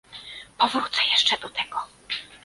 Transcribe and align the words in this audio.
Powrócę 0.57 1.01
jeszcze 1.15 1.37
do 1.37 1.49
tego 1.49 1.77